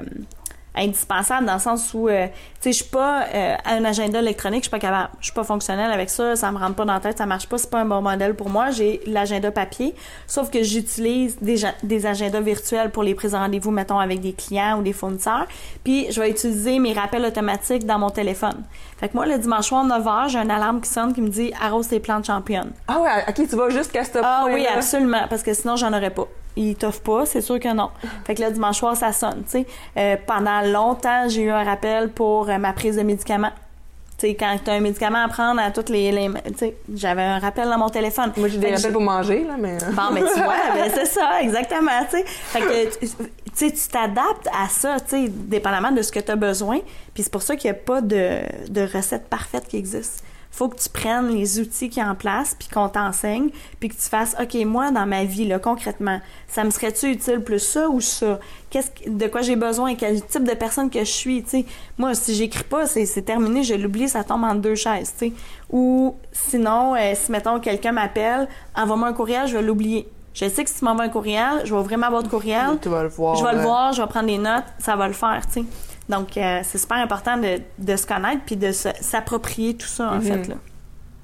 [0.75, 4.21] indispensables dans le sens où, euh, tu sais, je suis pas euh, à un agenda
[4.21, 6.85] électronique, je suis pas capable, je suis pas fonctionnelle avec ça, ça me rentre pas
[6.85, 8.71] dans la tête, ça marche pas, c'est pas un bon modèle pour moi.
[8.71, 9.95] J'ai l'agenda papier,
[10.27, 14.33] sauf que j'utilise des, des agendas virtuels pour les prises de rendez-vous, mettons avec des
[14.33, 15.47] clients ou des fournisseurs.
[15.85, 18.63] Puis je vais utiliser mes rappels automatiques dans mon téléphone.
[18.99, 21.53] Fait que moi, le dimanche soir, 9h, j'ai une alarme qui sonne qui me dit
[21.61, 22.73] arrose tes plantes championnes.
[22.87, 26.11] Ah ouais, ok, tu vas jusqu'à ce Ah oui, absolument, parce que sinon, j'en aurais
[26.11, 26.29] pas.
[26.57, 27.91] Il t'offre pas, c'est sûr que non.
[28.25, 29.67] Fait que là, dimanche soir, ça sonne, tu sais.
[29.97, 33.53] Euh, pendant longtemps, j'ai eu un rappel pour euh, ma prise de médicaments.
[34.19, 36.13] Tu sais, quand t'as un médicament à prendre à toutes les...
[36.13, 38.33] les tu sais, j'avais un rappel dans mon téléphone.
[38.37, 39.79] Moi, j'ai des rappels pour manger, là, mais.
[39.93, 42.25] Bon, mais tu vois, ben, c'est ça, exactement, tu sais.
[42.27, 43.09] Fait que, tu
[43.53, 46.79] tu sais, tu t'adaptes à ça, tu sais, dépendamment de ce que tu as besoin.
[47.15, 50.23] Puis c'est pour ça qu'il n'y a pas de, de recette parfaite qui existe.
[50.53, 54.01] Faut que tu prennes les outils qui en place, puis qu'on t'enseigne, puis que tu
[54.09, 58.01] fasses, OK, moi, dans ma vie, là, concrètement, ça me serait-tu utile plus ça ou
[58.01, 58.41] ça?
[58.69, 59.95] Qu'est-ce que- de quoi j'ai besoin?
[59.95, 61.67] Quel type de personne que je suis, tu sais?
[61.99, 65.29] Moi, si j'écris pas, c'est c'est terminé, je l'oublie, ça tombe en deux chaises, tu
[65.29, 65.33] sais.
[65.71, 70.09] Ou sinon, euh, si, mettons, quelqu'un m'appelle, envoie-moi un courriel, je vais l'oublier.
[70.35, 72.89] Je sais que si tu m'envoies un courriel, je vais ouvrir ma boîte courriel, Tu
[72.89, 73.37] vas le voir.
[73.37, 75.65] je vais le voir, je vais prendre des notes, ça va le faire, tu sais.
[76.11, 80.17] Donc, euh, c'est super important de, de se connaître puis de s'approprier tout ça, en
[80.17, 80.23] Mhm.
[80.23, 80.55] fait, là.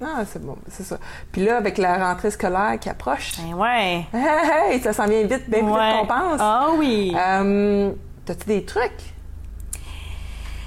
[0.02, 0.98] Ah, c'est bon, c'est ça.
[1.32, 4.04] Puis là, avec la rentrée scolaire qui approche, Ben ouais.
[4.14, 5.90] hey, hey, ça s'en vient vite, bien plus Ouais.
[5.90, 6.38] vite qu'on pense.
[6.40, 7.14] Ah oui.
[7.18, 7.90] Euh,
[8.26, 8.92] T'as-tu des trucs?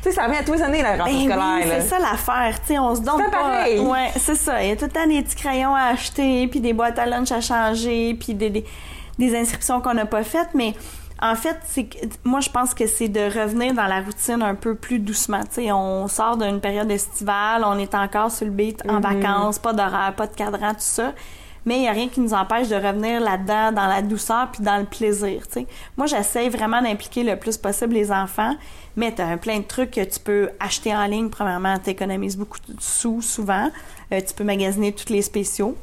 [0.01, 1.55] Tu sais, ça revient à tous les années, la rentrée Ben scolaire.
[1.57, 3.37] oui, c'est ça l'affaire, tu sais, on se donne C'est pas.
[3.37, 3.79] pareil.
[3.79, 4.63] Ouais, c'est ça.
[4.63, 7.05] Il y a tout le temps des petits crayons à acheter, puis des boîtes à
[7.05, 8.65] lunch à changer, puis des, des,
[9.17, 10.73] des inscriptions qu'on n'a pas faites, mais
[11.21, 11.89] en fait, c'est
[12.23, 15.41] moi je pense que c'est de revenir dans la routine un peu plus doucement.
[15.43, 19.59] Tu sais, on sort d'une période estivale, on est encore sur le beat en vacances,
[19.59, 21.13] pas d'horaire, pas de cadran, tout ça.
[21.65, 24.63] Mais il n'y a rien qui nous empêche de revenir là-dedans, dans la douceur puis
[24.63, 25.45] dans le plaisir.
[25.45, 25.67] tu sais.
[25.97, 28.55] Moi, j'essaie vraiment d'impliquer le plus possible les enfants,
[28.95, 31.29] mais tu as plein de trucs que tu peux acheter en ligne.
[31.29, 33.69] Premièrement, tu économises beaucoup de sous souvent.
[34.13, 35.75] Euh, tu peux magasiner tous les spéciaux.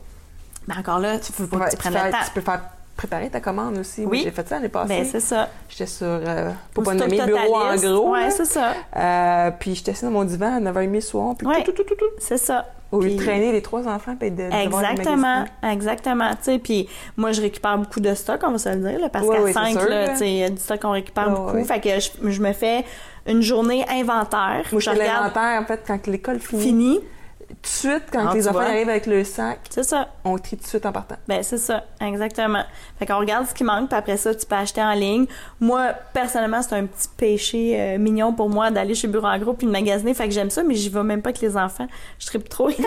[0.66, 2.24] Mais encore là, tu faut pas Ouais, que tu tu, prennes fais- le temps.
[2.24, 2.62] tu peux faire
[2.96, 4.04] préparer ta commande aussi.
[4.06, 4.22] Oui.
[4.24, 4.88] J'ai fait ça l'année passée.
[4.88, 5.48] Ben, c'est ça.
[5.68, 8.14] J'étais sur, euh, pour pas nommer, bureau en gros.
[8.14, 8.30] Là.
[8.30, 8.72] c'est ça.
[8.96, 11.62] Euh, puis j'étais assis dans mon divan à 9h30 le soir, puis Ouais.
[11.62, 12.04] tout, tout, tout, tout.
[12.18, 12.66] C'est ça.
[12.92, 16.30] Au lieu de traîner les trois enfants, puis de, de Exactement, exactement.
[16.30, 19.08] Tu sais, puis moi je récupère beaucoup de stock, on va se le dire, là,
[19.08, 20.08] parce Ouais, qu'à ouais, c'est 5, sûr, là, là.
[20.10, 21.56] tu sais, il y a du stock qu'on récupère beaucoup.
[21.56, 21.64] ouais.
[21.64, 22.84] Fait que je, je me fais
[23.26, 24.62] une journée inventaire.
[24.70, 26.62] Moi, je fais regarde l'inventaire, en fait, quand l'école finit.
[26.62, 27.00] fini.
[27.48, 30.08] Tout de suite, quand Ah, les enfants arrivent avec le sac, C'est ça.
[30.24, 31.14] on trie tout de suite en partant.
[31.28, 32.62] Ben c'est ça, exactement.
[32.98, 35.26] Fait qu'on regarde ce qui manque, puis après ça, tu peux acheter en ligne.
[35.60, 39.52] Moi, personnellement, c'est un petit péché euh, mignon pour moi d'aller chez Bureau en gros
[39.52, 40.12] puis de magasiner.
[40.14, 41.86] Fait que j'aime ça, mais j'y vais même pas avec les enfants.
[42.18, 42.80] Je tripe trop seule.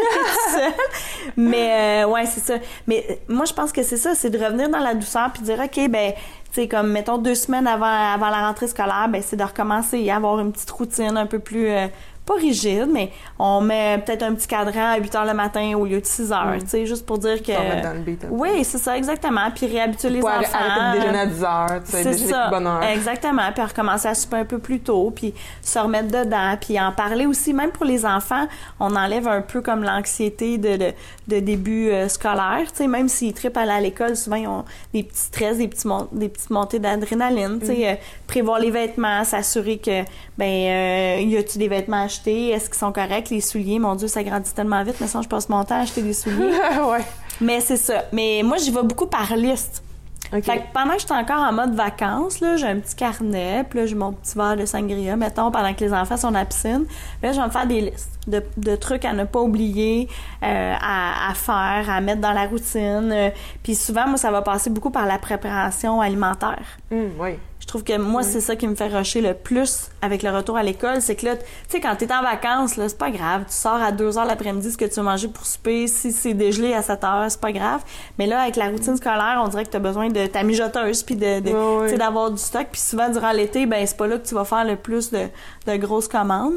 [1.37, 2.55] Mais euh, ouais, c'est ça.
[2.87, 5.41] Mais euh, moi, je pense que c'est ça, c'est de revenir dans la douceur puis
[5.41, 6.13] de dire, ok, ben
[6.51, 10.09] tu sais, comme mettons deux semaines avant avant la rentrée scolaire, ben c'est de recommencer
[10.09, 11.85] à avoir une petite routine un peu plus euh,
[12.29, 15.85] pas rigide, mais on met peut-être un petit cadran à 8 heures le matin au
[15.85, 17.51] lieu de 6 heures, tu sais, juste pour dire que...
[17.83, 18.27] Dans le beat peu.
[18.29, 19.49] Oui, c'est ça, exactement.
[19.53, 20.29] Puis réhabituer les enfants.
[20.53, 22.83] arrêter de déjeuner à 10 heures, tu sais, déjeuner ça, de bonne heure.
[22.83, 23.51] exactement.
[23.53, 27.25] Puis recommencer à souper un peu plus tôt, puis se remettre dedans, puis en parler
[27.25, 28.47] aussi, même pour les enfants,
[28.79, 30.93] on enlève un peu comme l'anxiété de, de,
[31.27, 32.63] de début euh, scolaire.
[32.69, 35.57] Tu sais, même s'ils trippent à aller à l'école, souvent ils ont des petits stress,
[35.57, 37.59] des, petits mon- des petites montées d'adrénaline.
[37.59, 37.83] Tu sais, Mm.
[37.85, 37.95] euh,
[38.27, 40.03] prévoir les vêtements, s'assurer que,
[40.39, 44.07] ben, euh, y a-tu des vêtements achetés, est-ce qu'ils sont corrects, les souliers, mon Dieu,
[44.07, 46.53] ça grandit tellement vite, mais ça, je passe mon temps à acheter des souliers.
[46.89, 47.03] ouais.
[47.41, 48.05] mais c'est ça.
[48.13, 49.83] Mais moi, j'y vais beaucoup par liste.
[50.31, 50.43] OK.
[50.43, 53.79] Fait que pendant que j'étais encore en mode vacances, là, j'ai un petit carnet, puis
[53.79, 56.45] là, j'ai mon petit verre de sangria, mettons, pendant que les enfants sont à la
[56.45, 56.85] piscine.
[57.21, 60.07] Là, je vais me faire des listes de, de trucs à ne pas oublier,
[60.43, 63.11] euh, à, à faire, à mettre dans la routine.
[63.11, 63.29] Euh,
[63.61, 66.63] Puis souvent, moi, ça va passer beaucoup par la préparation alimentaire.
[66.91, 67.31] Hum, oui.
[67.69, 70.57] Je trouve que moi, c'est ça qui me fait rusher le plus avec le retour
[70.57, 71.01] à l'école.
[71.01, 73.43] C'est que là, tu sais, quand t'es en vacances, là, c'est pas grave.
[73.45, 75.85] Tu sors à 2 heures l'après-midi ce que tu veux manger pour souper.
[75.85, 77.83] Si c'est dégelé à 7 heures, c'est pas grave.
[78.17, 81.15] Mais là, avec la routine scolaire, on dirait que t'as besoin de ta mijoteuse puis
[81.15, 82.69] de, d'avoir du stock.
[82.71, 85.27] Puis souvent, durant l'été, ben, c'est pas là que tu vas faire le plus de,
[85.67, 86.55] de grosses commandes.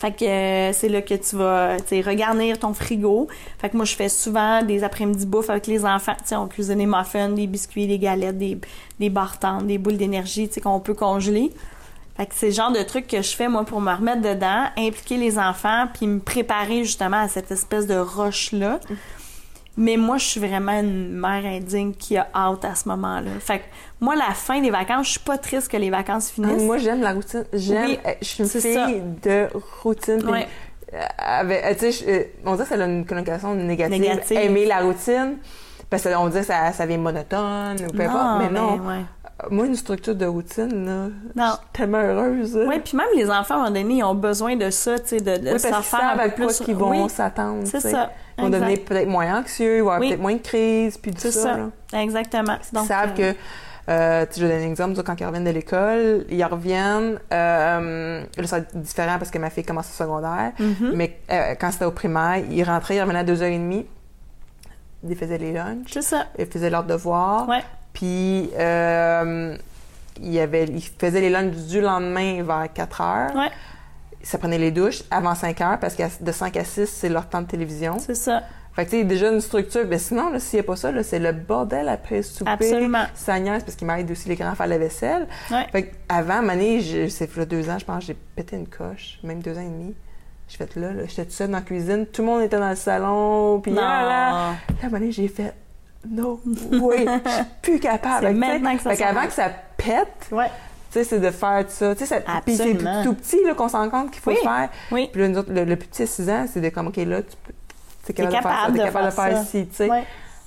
[0.00, 3.26] Fait que euh, c'est là que tu vas, tu sais, regarnir ton frigo.
[3.58, 6.14] Fait que moi, je fais souvent des après-midi bouffe avec les enfants.
[6.18, 8.58] Tu sais, on cuisine des muffins, des biscuits, des galettes, des,
[9.00, 9.12] des
[9.64, 11.52] des boules d'énergie, tu sais, qu'on peut congeler.
[12.16, 14.64] Fait que c'est le genre de truc que je fais, moi, pour me remettre dedans,
[14.76, 18.80] impliquer les enfants, puis me préparer justement à cette espèce de roche-là.
[19.76, 23.30] Mais moi, je suis vraiment une mère indigne qui a hâte à ce moment-là.
[23.38, 23.64] Fait que
[24.00, 26.62] moi, la fin des vacances, je suis pas triste que les vacances finissent.
[26.62, 27.44] Moi, j'aime la routine.
[27.52, 27.86] J'aime.
[27.86, 28.86] Oui, euh, je suis une fille ça.
[29.22, 29.48] de
[29.82, 30.24] routine.
[30.28, 30.46] Ouais.
[30.94, 34.00] euh, avec- euh, on dirait que ça a une connotation négative.
[34.00, 34.38] Négative.
[34.38, 35.36] Aimer la routine.
[35.90, 38.40] Parce qu'on dirait que ça, ça vient monotone ou peu importe.
[38.42, 38.74] Mais non.
[38.86, 39.04] ouais.
[39.50, 40.92] Moi, une structure de routine, là,
[41.36, 41.52] Non.
[41.52, 42.58] je suis tellement heureuse.
[42.66, 45.06] Oui, puis même les enfants, à un moment donné, ils ont besoin de ça, tu
[45.10, 46.58] sais, de, de Oui, parce faire quoi plus.
[46.58, 47.62] qu'ils vont Oui, s'attendre.
[47.64, 48.10] c'est ça.
[48.36, 50.08] Ils vont devenir peut-être moins anxieux, ils vont avoir Oui.
[50.08, 51.42] peut-être moins de crise, puis tout C'est ça.
[51.42, 51.56] ça.
[51.56, 52.00] là.
[52.02, 52.56] Exactement.
[52.72, 53.38] Ils savent euh, que,
[53.88, 58.58] euh, je vais donner un exemple, quand ils reviennent de l'école, ils reviennent, euh, là,
[58.58, 60.92] être différent parce que ma fille commence au secondaire, mhm.
[60.94, 63.84] mais euh, quand c'était au primaire, ils rentraient, ils revenaient à 2h30,
[65.08, 66.26] ils faisaient les lunchs, C'est ça.
[66.38, 67.62] ils faisaient leurs devoirs, Ouais.
[67.92, 69.56] puis euh,
[70.20, 73.36] il y avait, ils faisaient les lunchs du lendemain vers 4 heures.
[73.36, 73.50] Ouais.
[74.22, 77.28] Ça prenait les douches avant 5 heures parce que de 5 à 6, c'est leur
[77.28, 77.98] temps de télévision.
[78.00, 78.42] C'est ça.
[78.78, 79.84] Fait que tu sais, déjà une structure.
[79.88, 82.48] Mais sinon, là, s'il n'y a pas ça, c'est le bordel après souper.
[82.48, 83.06] Absolument.
[83.12, 85.26] Ça niaise parce qu'ils m'aident aussi les grands à faire la vaisselle.
[85.50, 85.66] Ouais.
[85.72, 89.40] Fait que avant, Mané, c'est là deux ans, je pense, j'ai pété une coche, même
[89.42, 89.96] deux ans et demi.
[90.46, 92.70] J'ai fait là, là j'étais toute seule dans la cuisine, tout le monde était dans
[92.70, 95.54] le salon, puis là, là, là, j'ai fait
[96.08, 96.38] non,
[96.70, 98.28] oui, je suis plus capable.
[98.28, 100.46] C'est maintenant que ça fait qu'avant que ça pète, Ouais.
[100.46, 100.52] tu
[101.00, 101.96] sais, c'est de faire ça.
[101.96, 104.36] Tu sais, c'est tout petit qu'on se rend compte qu'il faut Oui.
[104.40, 104.68] le faire.
[104.92, 105.08] Oui.
[105.12, 106.96] Puis là, nous autres, le, le plus petit à 6 ans, c'est de comme, OK,
[106.98, 107.52] là, tu peux.
[108.12, 109.88] T'es capable, de faire ça, capable de capable de faire ci, tu sais.
[109.90, 110.04] Ouais.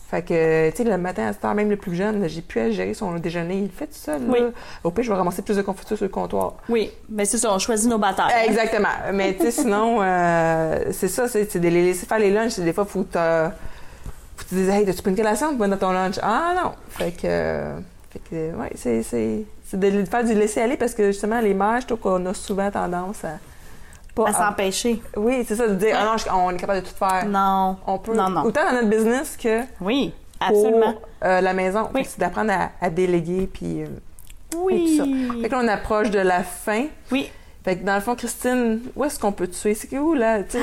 [0.10, 2.74] Fait que, tu sais, le matin à cette heure, même le plus jeune, j'ai pu
[2.74, 3.60] gérer son déjeuner.
[3.60, 4.41] Il fait tout seul, Oui.
[4.41, 4.47] là.
[4.84, 6.56] Au pire, je vais ramasser plus de confiture sur le comptoir.
[6.67, 6.91] Oui.
[7.08, 8.30] Ben, c'est ça, on choisit nos batailles.
[8.36, 8.43] hein.
[8.50, 8.89] Exactement.
[9.13, 12.52] Mais, tu sais, sinon, euh, c'est ça, c'est de les laisser faire les lunchs.
[12.52, 13.52] C'est Des fois, faut que t'as-
[14.36, 16.15] faut tu dises, hey, as-tu pris une collation pour dans ton lunch?
[16.21, 16.71] Ah, non.
[16.89, 17.78] Fait que, euh,
[18.10, 19.45] fait que, ouais, c'est,
[19.78, 22.34] de le faire du laisser aller parce que, justement, les mères, je trouve qu'on a
[22.34, 23.38] souvent tendance à
[24.15, 25.02] pas À s'empêcher.
[25.15, 27.26] Oui, c'est ça, de dire, ah non, on est capable de tout faire.
[27.28, 27.78] Non.
[27.88, 28.13] On peut.
[28.15, 28.43] Non, non.
[28.43, 30.13] Autant dans notre business que Oui.
[30.39, 30.95] pour Absolument.
[31.24, 31.89] euh, la maison.
[31.93, 32.04] Oui.
[32.06, 33.88] C'est d'apprendre à, à déléguer puis euh,
[34.58, 34.76] Oui.
[34.76, 35.39] et tout ça.
[35.41, 36.86] Fait que là, on approche de la fin.
[37.12, 37.30] Oui.
[37.63, 39.80] Fait que dans le fond, Christine, où est-ce qu'on peut te suivre?
[39.80, 40.39] C'est où, là?
[40.50, 40.60] Sais,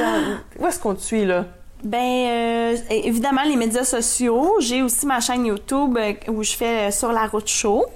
[0.58, 1.44] où est-ce qu'on te suit, là?
[1.84, 4.56] Ben, euh, évidemment, les médias sociaux.
[4.58, 7.86] J'ai aussi ma chaîne YouTube où je fais Sur la route show.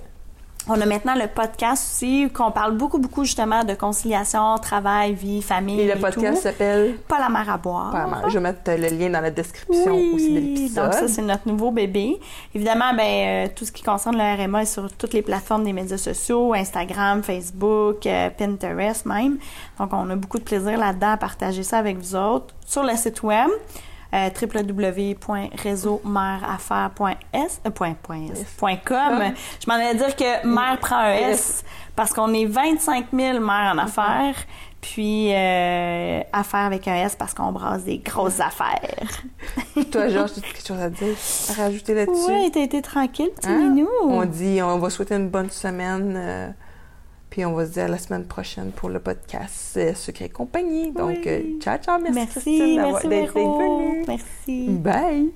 [0.68, 5.42] On a maintenant le podcast aussi, qu'on parle beaucoup, beaucoup justement de conciliation, travail, vie,
[5.42, 5.81] famille.
[5.81, 6.42] Et le podcast tout.
[6.42, 6.94] s'appelle...
[7.09, 7.90] Pas la mer à boire.
[7.90, 8.25] Pas mal.
[8.29, 10.85] Je vais mettre le lien dans la description Oui, aussi de l'épisode.
[10.85, 12.20] donc ça, c'est notre nouveau bébé.
[12.55, 15.72] Évidemment, ben, euh, tout ce qui concerne le RMA est sur toutes les plateformes des
[15.72, 19.38] médias sociaux, Instagram, Facebook, euh, Pinterest même.
[19.81, 22.55] Donc, on a beaucoup de plaisir là-dedans à partager ça avec vous autres.
[22.66, 23.51] Sur le site web,
[24.14, 24.29] euh,
[28.72, 29.33] euh, com.
[29.61, 31.64] Je m'en allais dire que mère prend un S
[31.96, 34.35] parce qu'on est 25 000 mères en affaires.
[34.81, 39.22] Puis, euh, affaires avec un S parce qu'on brasse des grosses affaires.
[39.92, 41.14] Toi, Georges, tu as quelque chose à dire?
[41.51, 42.33] À rajouter là-dessus?
[42.33, 43.59] Oui, t'as été tranquille, petit Hein?
[43.70, 43.88] minou.
[44.03, 46.48] On dit, on va souhaiter une bonne semaine, euh,
[47.32, 50.92] puis on va se dire à la semaine prochaine pour le podcast euh, Secret Compagnie.
[50.92, 51.28] Donc, Oui.
[51.28, 54.04] euh, ciao, ciao, merci, Merci, Christine d'être venue.
[54.06, 54.68] Merci.
[54.68, 55.30] Bye!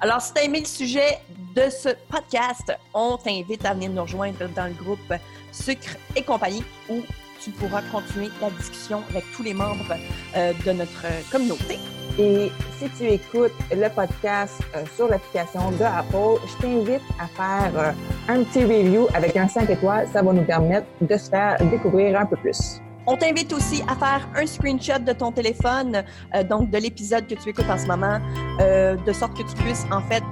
[0.00, 1.18] Alors, si tu as aimé le sujet
[1.56, 5.12] de ce podcast, on t'invite à venir nous rejoindre dans le groupe
[5.50, 7.00] Sucre et compagnie où
[7.42, 9.96] tu pourras continuer la discussion avec tous les membres
[10.36, 11.80] euh, de notre euh, communauté.
[12.18, 17.72] Et si tu écoutes le podcast euh, sur l'application de Apple, je t'invite à faire
[17.76, 17.92] euh,
[18.28, 20.08] un petit review avec un 5 étoiles.
[20.12, 22.80] Ça va nous permettre de se faire découvrir un peu plus.
[23.06, 27.34] On t'invite aussi à faire un screenshot de ton téléphone, euh, donc de l'épisode que
[27.34, 28.18] tu écoutes en ce moment,
[28.58, 30.22] de sorte que tu puisses en fait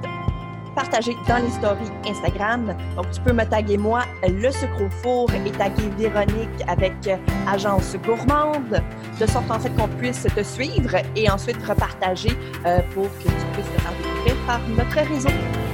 [0.75, 2.75] partager dans les Instagram.
[2.97, 7.17] Donc tu peux me taguer moi, le sucre au four, et taguer Véronique avec euh,
[7.49, 8.83] Agence Gourmande,
[9.21, 12.33] de sorte en fait qu'on puisse te suivre et ensuite repartager
[12.67, 15.72] euh, pour que tu puisses te faire découvrir par notre réseau.